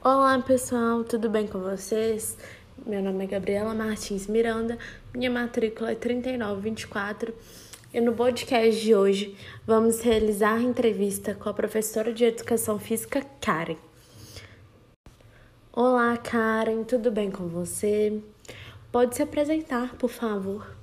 [0.00, 2.38] Olá pessoal, tudo bem com vocês?
[2.86, 4.78] Meu nome é Gabriela Martins Miranda,
[5.12, 7.34] minha matrícula é 3924
[7.92, 13.22] e no podcast de hoje vamos realizar a entrevista com a professora de Educação Física
[13.40, 13.76] Karen.
[15.72, 18.22] Olá Karen, tudo bem com você?
[18.92, 20.76] Pode se apresentar, por favor.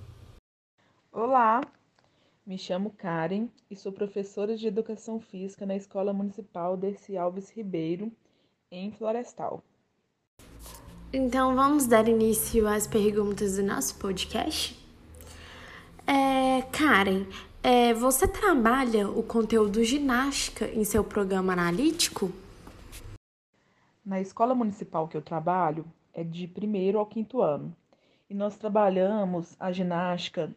[1.10, 1.62] Olá,
[2.46, 8.12] me chamo Karen e sou professora de Educação Física na Escola Municipal Dercy Alves Ribeiro,
[8.72, 9.64] em Florestal.
[11.14, 14.78] Então vamos dar início às perguntas do nosso podcast?
[16.06, 17.26] É, Karen,
[17.64, 22.32] é, você trabalha o conteúdo ginástica em seu programa analítico?
[24.06, 27.76] Na escola municipal que eu trabalho é de primeiro ao quinto ano.
[28.30, 30.54] E nós trabalhamos a ginástica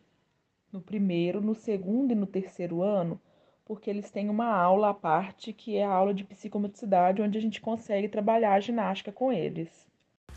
[0.73, 3.21] no primeiro, no segundo e no terceiro ano,
[3.69, 7.41] porque eles têm uma aula à parte que é a aula de psicomotricidade, onde a
[7.41, 9.69] gente consegue trabalhar a ginástica com eles.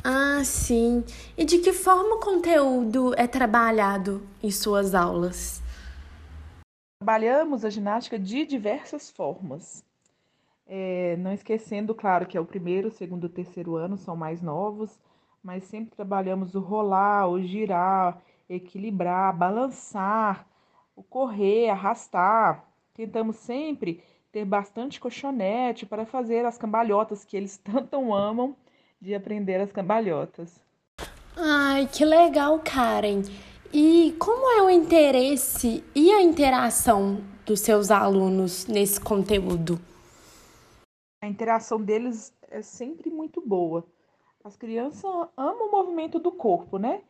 [0.04, 1.04] Ah, sim.
[1.38, 5.64] E de que forma o conteúdo é trabalhado em suas aulas?
[7.00, 9.84] Trabalhamos a ginástica de diversas formas.
[10.68, 15.00] É, não esquecendo, claro, que é o primeiro, segundo e terceiro ano, são mais novos,
[15.42, 20.46] mas sempre trabalhamos o rolar, o girar, equilibrar, balançar,
[20.96, 22.71] o correr, arrastar.
[22.94, 28.56] Tentamos sempre ter bastante colchonete para fazer as cambalhotas que eles tanto amam
[29.00, 30.62] de aprender as cambalhotas.
[31.36, 33.24] Ai, que legal, Karen.
[33.74, 39.80] E como é o interesse e a interação dos seus alunos nesse conteúdo?
[41.24, 43.86] A interação deles é sempre muito boa.
[44.44, 45.04] As crianças
[45.38, 47.02] amam o movimento do corpo, né?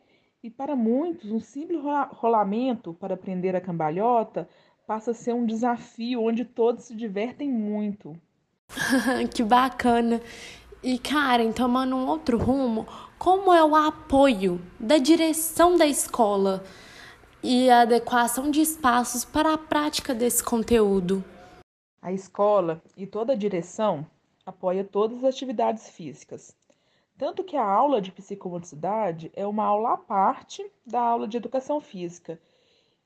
[0.42, 4.48] E para muitos, um simples rolamento para aprender a cambalhota
[4.86, 8.16] passa a ser um desafio onde todos se divertem muito.
[9.34, 10.20] que bacana!
[10.82, 16.64] E Karen, tomando um outro rumo, como é o apoio da direção da escola
[17.40, 21.24] e a adequação de espaços para a prática desse conteúdo?
[22.00, 24.04] A escola e toda a direção
[24.44, 26.56] apoia todas as atividades físicas,
[27.16, 31.80] tanto que a aula de psicomotricidade é uma aula à parte da aula de educação
[31.80, 32.40] física.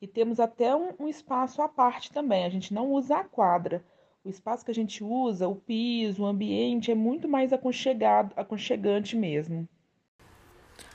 [0.01, 2.45] E temos até um, um, espaço à parte também.
[2.45, 3.83] A gente não usa a quadra.
[4.23, 9.15] O espaço que a gente usa, o piso, o ambiente, é muito mais aconchegado, aconchegante
[9.15, 9.67] mesmo.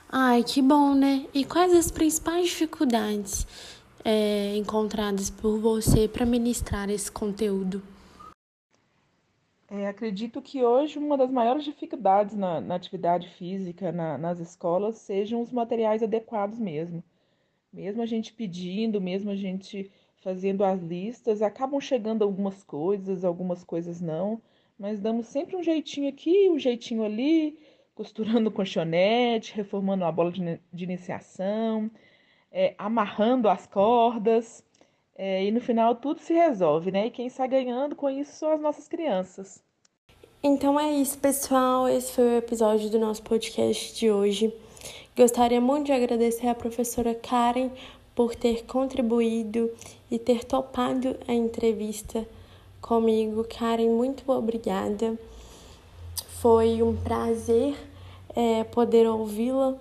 [0.08, 1.26] Ai, que bom, né?
[1.32, 3.46] E quais as principais dificuldades
[4.04, 7.82] é, encontradas por você para ministrar esse conteúdo?
[9.68, 14.98] É, acredito que hoje uma das maiores dificuldades na, na atividade física na, nas escolas
[14.98, 17.02] sejam os materiais adequados mesmo.
[17.72, 19.90] Mesmo a gente pedindo, mesmo a gente
[20.22, 24.40] fazendo as listas, acabam chegando algumas coisas, algumas coisas não,
[24.78, 27.58] mas damos sempre um jeitinho aqui, um jeitinho ali,
[27.94, 31.90] costurando o colchonete, reformando a bola de, de iniciação,
[32.50, 34.64] é, amarrando as cordas.
[35.14, 37.06] É, e no final tudo se resolve, né?
[37.06, 39.62] E quem está ganhando com isso são as nossas crianças.
[40.42, 41.88] Então é isso, pessoal.
[41.88, 44.52] Esse foi o episódio do nosso podcast de hoje.
[45.14, 47.70] Gostaria muito de agradecer à professora Karen
[48.14, 49.70] por ter contribuído
[50.10, 52.26] e ter topado a entrevista
[52.80, 53.44] comigo.
[53.44, 55.18] Karen, muito obrigada.
[56.40, 57.76] Foi um prazer
[58.34, 59.76] é, poder ouvi-la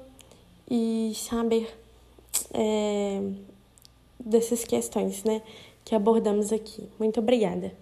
[0.69, 1.73] e saber
[2.53, 3.21] é,
[4.19, 5.41] dessas questões né,
[5.85, 6.89] que abordamos aqui.
[6.99, 7.73] Muito obrigada.